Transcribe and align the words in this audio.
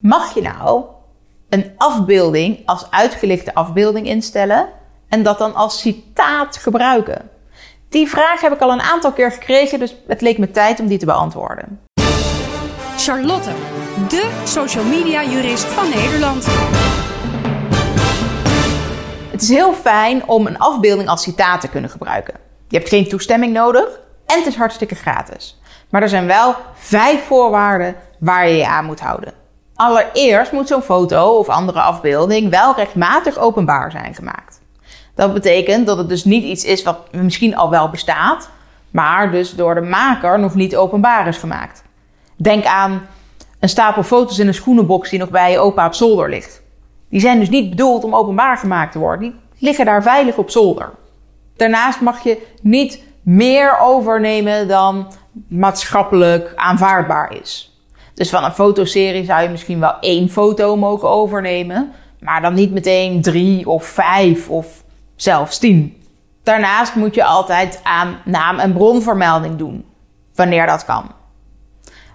Mag 0.00 0.34
je 0.34 0.42
nou 0.42 0.84
een 1.48 1.72
afbeelding 1.76 2.62
als 2.64 2.90
uitgelichte 2.90 3.54
afbeelding 3.54 4.06
instellen 4.06 4.68
en 5.08 5.22
dat 5.22 5.38
dan 5.38 5.54
als 5.54 5.80
citaat 5.80 6.56
gebruiken? 6.56 7.30
Die 7.88 8.08
vraag 8.08 8.40
heb 8.40 8.52
ik 8.52 8.60
al 8.60 8.72
een 8.72 8.80
aantal 8.80 9.12
keer 9.12 9.32
gekregen, 9.32 9.78
dus 9.78 9.94
het 10.06 10.20
leek 10.20 10.38
me 10.38 10.50
tijd 10.50 10.80
om 10.80 10.86
die 10.86 10.98
te 10.98 11.04
beantwoorden. 11.04 11.80
Charlotte, 12.96 13.50
de 14.08 14.42
social 14.44 14.84
media 14.84 15.24
jurist 15.24 15.64
van 15.64 15.88
Nederland. 15.88 16.46
Het 19.30 19.42
is 19.42 19.48
heel 19.48 19.72
fijn 19.72 20.28
om 20.28 20.46
een 20.46 20.58
afbeelding 20.58 21.08
als 21.08 21.22
citaat 21.22 21.60
te 21.60 21.68
kunnen 21.68 21.90
gebruiken. 21.90 22.34
Je 22.68 22.76
hebt 22.76 22.88
geen 22.88 23.08
toestemming 23.08 23.52
nodig 23.52 24.00
en 24.26 24.38
het 24.38 24.46
is 24.46 24.56
hartstikke 24.56 24.94
gratis. 24.94 25.60
Maar 25.90 26.02
er 26.02 26.08
zijn 26.08 26.26
wel 26.26 26.54
vijf 26.74 27.24
voorwaarden 27.24 27.94
waar 28.18 28.48
je 28.48 28.56
je 28.56 28.66
aan 28.66 28.84
moet 28.84 29.00
houden. 29.00 29.39
Allereerst 29.80 30.52
moet 30.52 30.68
zo'n 30.68 30.82
foto 30.82 31.38
of 31.38 31.48
andere 31.48 31.80
afbeelding 31.80 32.50
wel 32.50 32.74
rechtmatig 32.74 33.38
openbaar 33.38 33.90
zijn 33.90 34.14
gemaakt. 34.14 34.60
Dat 35.14 35.32
betekent 35.32 35.86
dat 35.86 35.98
het 35.98 36.08
dus 36.08 36.24
niet 36.24 36.44
iets 36.44 36.64
is 36.64 36.82
wat 36.82 37.12
misschien 37.12 37.56
al 37.56 37.70
wel 37.70 37.88
bestaat, 37.88 38.50
maar 38.90 39.30
dus 39.30 39.54
door 39.54 39.74
de 39.74 39.80
maker 39.80 40.38
nog 40.38 40.54
niet 40.54 40.76
openbaar 40.76 41.28
is 41.28 41.36
gemaakt. 41.36 41.82
Denk 42.36 42.64
aan 42.64 43.06
een 43.60 43.68
stapel 43.68 44.02
foto's 44.02 44.38
in 44.38 44.46
een 44.46 44.54
schoenenbox 44.54 45.10
die 45.10 45.18
nog 45.18 45.30
bij 45.30 45.50
je 45.50 45.58
opa 45.58 45.86
op 45.86 45.94
zolder 45.94 46.28
ligt. 46.28 46.62
Die 47.08 47.20
zijn 47.20 47.38
dus 47.38 47.48
niet 47.48 47.70
bedoeld 47.70 48.04
om 48.04 48.14
openbaar 48.14 48.56
gemaakt 48.56 48.92
te 48.92 48.98
worden. 48.98 49.30
Die 49.30 49.34
liggen 49.58 49.84
daar 49.84 50.02
veilig 50.02 50.36
op 50.36 50.50
zolder. 50.50 50.90
Daarnaast 51.56 52.00
mag 52.00 52.22
je 52.22 52.46
niet 52.62 53.02
meer 53.22 53.78
overnemen 53.78 54.68
dan 54.68 55.12
maatschappelijk 55.48 56.52
aanvaardbaar 56.56 57.34
is. 57.40 57.69
Dus 58.20 58.30
van 58.30 58.44
een 58.44 58.52
fotoserie 58.52 59.24
zou 59.24 59.42
je 59.42 59.48
misschien 59.48 59.80
wel 59.80 59.94
één 60.00 60.28
foto 60.28 60.76
mogen 60.76 61.08
overnemen, 61.08 61.92
maar 62.18 62.40
dan 62.40 62.54
niet 62.54 62.72
meteen 62.72 63.22
drie 63.22 63.68
of 63.68 63.84
vijf 63.84 64.48
of 64.48 64.66
zelfs 65.16 65.58
tien. 65.58 66.02
Daarnaast 66.42 66.94
moet 66.94 67.14
je 67.14 67.24
altijd 67.24 67.80
aan 67.82 68.18
naam- 68.24 68.58
en 68.58 68.72
bronvermelding 68.72 69.56
doen, 69.56 69.84
wanneer 70.34 70.66
dat 70.66 70.84
kan. 70.84 71.10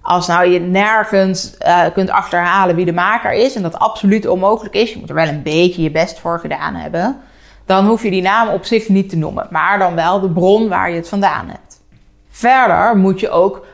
Als 0.01 0.27
nou 0.27 0.47
je 0.47 0.59
nergens 0.59 1.55
uh, 1.65 1.85
kunt 1.93 2.09
achterhalen 2.09 2.75
wie 2.75 2.85
de 2.85 2.93
maker 2.93 3.33
is 3.33 3.55
en 3.55 3.61
dat 3.61 3.79
absoluut 3.79 4.27
onmogelijk 4.27 4.75
is, 4.75 4.91
je 4.93 4.99
moet 4.99 5.09
er 5.09 5.15
wel 5.15 5.27
een 5.27 5.43
beetje 5.43 5.81
je 5.81 5.91
best 5.91 6.19
voor 6.19 6.39
gedaan 6.39 6.75
hebben, 6.75 7.17
dan 7.65 7.85
hoef 7.85 8.03
je 8.03 8.09
die 8.09 8.21
naam 8.21 8.47
op 8.47 8.65
zich 8.65 8.89
niet 8.89 9.09
te 9.09 9.17
noemen, 9.17 9.47
maar 9.49 9.79
dan 9.79 9.95
wel 9.95 10.19
de 10.19 10.29
bron 10.29 10.67
waar 10.67 10.89
je 10.89 10.95
het 10.95 11.09
vandaan 11.09 11.47
hebt. 11.47 11.81
Verder 12.29 12.97
moet 12.97 13.19
je 13.19 13.29
ook 13.29 13.65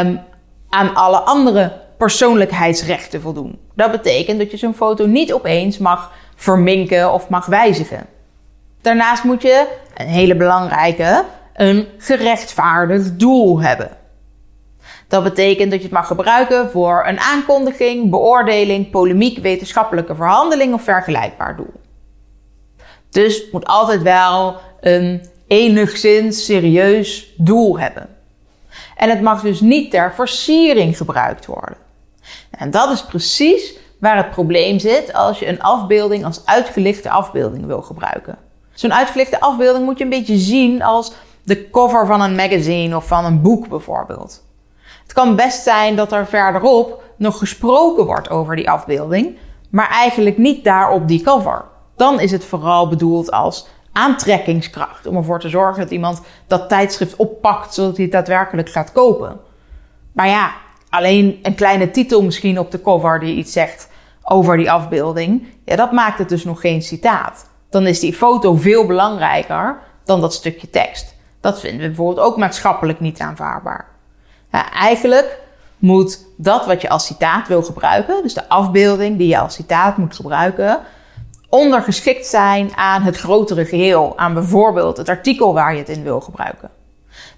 um, 0.00 0.26
aan 0.68 0.94
alle 0.94 1.18
andere 1.18 1.72
persoonlijkheidsrechten 1.98 3.20
voldoen. 3.20 3.58
Dat 3.74 3.90
betekent 3.90 4.38
dat 4.38 4.50
je 4.50 4.56
zo'n 4.56 4.74
foto 4.74 5.06
niet 5.06 5.32
opeens 5.32 5.78
mag 5.78 6.12
verminken 6.34 7.12
of 7.12 7.28
mag 7.28 7.46
wijzigen. 7.46 8.06
Daarnaast 8.80 9.24
moet 9.24 9.42
je, 9.42 9.66
een 9.94 10.06
hele 10.06 10.36
belangrijke, 10.36 11.24
een 11.54 11.86
gerechtvaardigd 11.98 13.18
doel 13.18 13.60
hebben. 13.60 13.90
Dat 15.08 15.22
betekent 15.22 15.70
dat 15.70 15.78
je 15.78 15.84
het 15.84 15.94
mag 15.94 16.06
gebruiken 16.06 16.70
voor 16.70 17.04
een 17.06 17.20
aankondiging, 17.20 18.10
beoordeling, 18.10 18.90
polemiek, 18.90 19.38
wetenschappelijke 19.38 20.14
verhandeling 20.14 20.74
of 20.74 20.82
vergelijkbaar 20.82 21.56
doel. 21.56 21.72
Dus 23.10 23.50
moet 23.52 23.66
altijd 23.66 24.02
wel 24.02 24.56
een 24.80 25.28
enigszins 25.46 26.44
serieus 26.44 27.34
doel 27.36 27.78
hebben. 27.78 28.08
En 28.98 29.08
het 29.08 29.20
mag 29.20 29.42
dus 29.42 29.60
niet 29.60 29.90
ter 29.90 30.14
versiering 30.14 30.96
gebruikt 30.96 31.46
worden. 31.46 31.76
En 32.50 32.70
dat 32.70 32.90
is 32.90 33.04
precies 33.04 33.74
waar 34.00 34.16
het 34.16 34.30
probleem 34.30 34.78
zit 34.78 35.12
als 35.12 35.38
je 35.38 35.48
een 35.48 35.62
afbeelding 35.62 36.24
als 36.24 36.42
uitgelichte 36.44 37.10
afbeelding 37.10 37.66
wil 37.66 37.82
gebruiken. 37.82 38.38
Zo'n 38.72 38.94
uitgelichte 38.94 39.40
afbeelding 39.40 39.84
moet 39.84 39.98
je 39.98 40.04
een 40.04 40.10
beetje 40.10 40.36
zien 40.36 40.82
als 40.82 41.12
de 41.42 41.70
cover 41.70 42.06
van 42.06 42.20
een 42.20 42.34
magazine 42.34 42.96
of 42.96 43.06
van 43.06 43.24
een 43.24 43.42
boek 43.42 43.68
bijvoorbeeld. 43.68 44.42
Het 45.02 45.12
kan 45.12 45.36
best 45.36 45.62
zijn 45.62 45.96
dat 45.96 46.12
er 46.12 46.26
verderop 46.26 47.02
nog 47.16 47.38
gesproken 47.38 48.04
wordt 48.04 48.30
over 48.30 48.56
die 48.56 48.70
afbeelding, 48.70 49.36
maar 49.70 49.88
eigenlijk 49.88 50.38
niet 50.38 50.64
daar 50.64 50.90
op 50.90 51.08
die 51.08 51.22
cover. 51.22 51.64
Dan 51.96 52.20
is 52.20 52.30
het 52.30 52.44
vooral 52.44 52.88
bedoeld 52.88 53.30
als 53.30 53.66
aantrekkingskracht. 53.98 55.06
Om 55.06 55.16
ervoor 55.16 55.40
te 55.40 55.48
zorgen 55.48 55.82
dat 55.82 55.90
iemand 55.90 56.20
dat 56.46 56.68
tijdschrift 56.68 57.16
oppakt 57.16 57.74
zodat 57.74 57.94
hij 57.94 58.04
het 58.04 58.12
daadwerkelijk 58.12 58.70
gaat 58.70 58.92
kopen. 58.92 59.40
Maar 60.12 60.28
ja, 60.28 60.52
alleen 60.88 61.38
een 61.42 61.54
kleine 61.54 61.90
titel 61.90 62.22
misschien 62.22 62.58
op 62.58 62.70
de 62.70 62.80
cover 62.80 63.20
die 63.20 63.36
iets 63.36 63.52
zegt 63.52 63.88
over 64.22 64.56
die 64.56 64.70
afbeelding. 64.70 65.46
Ja, 65.64 65.76
dat 65.76 65.92
maakt 65.92 66.18
het 66.18 66.28
dus 66.28 66.44
nog 66.44 66.60
geen 66.60 66.82
citaat. 66.82 67.46
Dan 67.70 67.86
is 67.86 68.00
die 68.00 68.14
foto 68.14 68.54
veel 68.54 68.86
belangrijker 68.86 69.78
dan 70.04 70.20
dat 70.20 70.34
stukje 70.34 70.70
tekst. 70.70 71.14
Dat 71.40 71.60
vinden 71.60 71.80
we 71.80 71.86
bijvoorbeeld 71.86 72.26
ook 72.26 72.36
maatschappelijk 72.36 73.00
niet 73.00 73.20
aanvaardbaar. 73.20 73.86
Eigenlijk 74.72 75.38
moet 75.78 76.24
dat 76.36 76.66
wat 76.66 76.82
je 76.82 76.88
als 76.88 77.06
citaat 77.06 77.48
wil 77.48 77.62
gebruiken, 77.62 78.22
dus 78.22 78.34
de 78.34 78.48
afbeelding 78.48 79.18
die 79.18 79.28
je 79.28 79.38
als 79.38 79.54
citaat 79.54 79.96
moet 79.96 80.14
gebruiken, 80.14 80.78
ondergeschikt 81.48 82.26
zijn 82.26 82.76
aan 82.76 83.02
het 83.02 83.16
grotere 83.16 83.64
geheel. 83.64 84.18
Aan 84.18 84.34
bijvoorbeeld 84.34 84.96
het 84.96 85.08
artikel 85.08 85.52
waar 85.54 85.72
je 85.72 85.78
het 85.78 85.88
in 85.88 86.02
wil 86.02 86.20
gebruiken. 86.20 86.70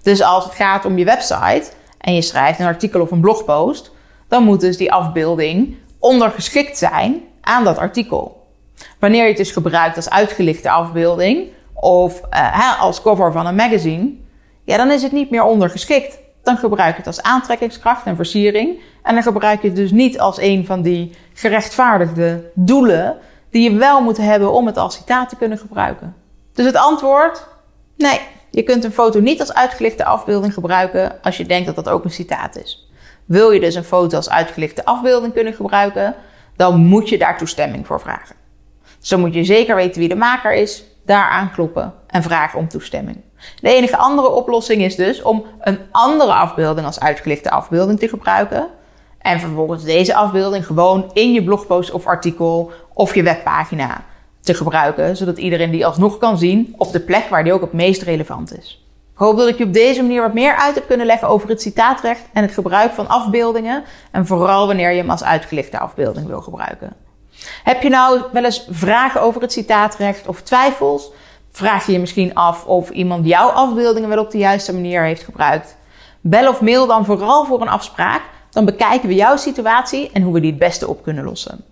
Dus 0.01 0.21
als 0.21 0.43
het 0.43 0.53
gaat 0.53 0.85
om 0.85 0.97
je 0.97 1.05
website 1.05 1.63
en 1.97 2.15
je 2.15 2.21
schrijft 2.21 2.59
een 2.59 2.65
artikel 2.65 3.01
of 3.01 3.11
een 3.11 3.21
blogpost, 3.21 3.91
dan 4.27 4.43
moet 4.43 4.59
dus 4.59 4.77
die 4.77 4.91
afbeelding 4.91 5.75
ondergeschikt 5.99 6.77
zijn 6.77 7.21
aan 7.41 7.63
dat 7.63 7.77
artikel. 7.77 8.47
Wanneer 8.99 9.21
je 9.21 9.27
het 9.27 9.37
dus 9.37 9.51
gebruikt 9.51 9.95
als 9.95 10.09
uitgelichte 10.09 10.69
afbeelding 10.69 11.47
of 11.73 12.21
uh, 12.33 12.81
als 12.81 13.01
cover 13.01 13.31
van 13.31 13.45
een 13.45 13.55
magazine, 13.55 14.13
ja, 14.63 14.77
dan 14.77 14.91
is 14.91 15.03
het 15.03 15.11
niet 15.11 15.29
meer 15.29 15.43
ondergeschikt. 15.43 16.19
Dan 16.43 16.57
gebruik 16.57 16.91
je 16.91 16.97
het 16.97 17.07
als 17.07 17.21
aantrekkingskracht 17.21 18.05
en 18.05 18.15
versiering. 18.15 18.79
En 19.03 19.13
dan 19.13 19.23
gebruik 19.23 19.61
je 19.61 19.67
het 19.67 19.75
dus 19.75 19.91
niet 19.91 20.19
als 20.19 20.39
een 20.39 20.65
van 20.65 20.81
die 20.81 21.15
gerechtvaardigde 21.33 22.51
doelen 22.53 23.17
die 23.51 23.71
je 23.71 23.77
wel 23.77 24.01
moet 24.01 24.17
hebben 24.17 24.51
om 24.51 24.65
het 24.65 24.77
als 24.77 24.95
citaat 24.95 25.29
te 25.29 25.35
kunnen 25.35 25.57
gebruiken. 25.57 26.15
Dus 26.53 26.65
het 26.65 26.75
antwoord: 26.75 27.47
nee, 27.97 28.19
je 28.49 28.63
kunt 28.63 28.83
een 28.83 28.91
foto 28.91 29.19
niet 29.19 29.39
als 29.39 29.53
uitgelichte 29.53 30.05
afbeelding 30.05 30.53
gebruiken 30.53 31.21
als 31.21 31.37
je 31.37 31.45
denkt 31.45 31.65
dat 31.65 31.75
dat 31.75 31.89
ook 31.89 32.03
een 32.03 32.11
citaat 32.11 32.55
is. 32.55 32.89
Wil 33.25 33.51
je 33.51 33.59
dus 33.59 33.75
een 33.75 33.83
foto 33.83 34.15
als 34.15 34.29
uitgelichte 34.29 34.85
afbeelding 34.85 35.33
kunnen 35.33 35.53
gebruiken, 35.53 36.15
dan 36.55 36.85
moet 36.85 37.09
je 37.09 37.17
daar 37.17 37.37
toestemming 37.37 37.87
voor 37.87 37.99
vragen. 37.99 38.35
Zo 38.99 39.17
moet 39.17 39.33
je 39.33 39.43
zeker 39.43 39.75
weten 39.75 39.99
wie 39.99 40.09
de 40.09 40.15
maker 40.15 40.53
is, 40.53 40.83
daar 41.05 41.29
aankloppen 41.29 41.93
en 42.07 42.23
vragen 42.23 42.59
om 42.59 42.67
toestemming. 42.67 43.17
De 43.61 43.73
enige 43.73 43.97
andere 43.97 44.29
oplossing 44.29 44.81
is 44.81 44.95
dus 44.95 45.21
om 45.21 45.45
een 45.59 45.79
andere 45.91 46.33
afbeelding 46.33 46.85
als 46.85 46.99
uitgelichte 46.99 47.49
afbeelding 47.49 47.99
te 47.99 48.07
gebruiken. 48.07 48.67
En 49.19 49.39
vervolgens 49.39 49.83
deze 49.83 50.15
afbeelding 50.15 50.65
gewoon 50.65 51.09
in 51.13 51.33
je 51.33 51.43
blogpost 51.43 51.91
of 51.91 52.05
artikel 52.05 52.71
of 53.01 53.15
je 53.15 53.23
webpagina 53.23 54.03
te 54.41 54.53
gebruiken, 54.53 55.17
zodat 55.17 55.37
iedereen 55.37 55.71
die 55.71 55.85
alsnog 55.85 56.17
kan 56.17 56.37
zien 56.37 56.73
op 56.77 56.91
de 56.91 56.99
plek 56.99 57.29
waar 57.29 57.43
die 57.43 57.53
ook 57.53 57.61
het 57.61 57.73
meest 57.73 58.01
relevant 58.01 58.57
is. 58.57 58.85
Ik 59.13 59.17
hoop 59.17 59.37
dat 59.37 59.47
ik 59.47 59.57
je 59.57 59.63
op 59.63 59.73
deze 59.73 60.01
manier 60.01 60.21
wat 60.21 60.33
meer 60.33 60.55
uit 60.55 60.75
heb 60.75 60.87
kunnen 60.87 61.05
leggen 61.05 61.27
over 61.27 61.49
het 61.49 61.61
citaatrecht 61.61 62.21
en 62.33 62.41
het 62.41 62.51
gebruik 62.53 62.91
van 62.91 63.07
afbeeldingen 63.07 63.83
en 64.11 64.25
vooral 64.25 64.67
wanneer 64.67 64.91
je 64.91 64.97
hem 64.97 65.09
als 65.09 65.23
uitgelichte 65.23 65.79
afbeelding 65.79 66.27
wil 66.27 66.41
gebruiken. 66.41 66.93
Heb 67.63 67.81
je 67.81 67.89
nou 67.89 68.21
wel 68.31 68.43
eens 68.43 68.67
vragen 68.69 69.21
over 69.21 69.41
het 69.41 69.51
citaatrecht 69.51 70.27
of 70.27 70.41
twijfels? 70.41 71.11
Vraag 71.51 71.85
je 71.85 71.91
je 71.91 71.99
misschien 71.99 72.35
af 72.35 72.65
of 72.65 72.89
iemand 72.89 73.25
jouw 73.25 73.49
afbeeldingen 73.49 74.09
wel 74.09 74.23
op 74.23 74.31
de 74.31 74.37
juiste 74.37 74.73
manier 74.73 75.03
heeft 75.03 75.23
gebruikt? 75.23 75.77
Bel 76.21 76.49
of 76.49 76.61
mail 76.61 76.87
dan 76.87 77.05
vooral 77.05 77.45
voor 77.45 77.61
een 77.61 77.69
afspraak. 77.69 78.21
Dan 78.49 78.65
bekijken 78.65 79.07
we 79.07 79.15
jouw 79.15 79.37
situatie 79.37 80.09
en 80.13 80.21
hoe 80.21 80.33
we 80.33 80.39
die 80.39 80.49
het 80.49 80.59
beste 80.59 80.87
op 80.87 81.03
kunnen 81.03 81.23
lossen. 81.23 81.63